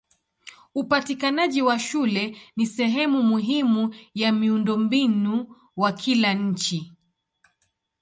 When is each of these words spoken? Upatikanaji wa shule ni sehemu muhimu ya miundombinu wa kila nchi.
Upatikanaji 0.75 1.61
wa 1.61 1.79
shule 1.79 2.37
ni 2.55 2.67
sehemu 2.67 3.23
muhimu 3.23 3.95
ya 4.13 4.31
miundombinu 4.31 5.55
wa 5.75 5.91
kila 5.91 6.33
nchi. 6.33 6.93